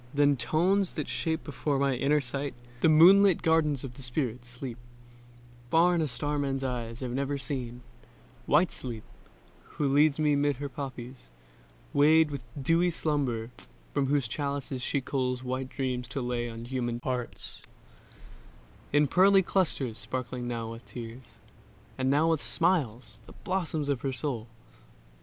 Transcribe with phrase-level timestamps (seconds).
[0.15, 4.79] Then tones that shape before my inner sight The moonlit gardens of the spirit, Sleep,
[5.69, 7.81] Far on a star man's eyes have never seen:
[8.47, 9.03] White Sleep,
[9.77, 11.29] who leads me 'mid her poppies,
[11.93, 13.51] weighed With dewy slumber;
[13.93, 17.61] from whose chalices She culls white dreams to lay on human hearts
[18.91, 21.37] In pearly clusters sparkling now with tears
[21.99, 24.47] And now with smiles; the blossoms of her soul.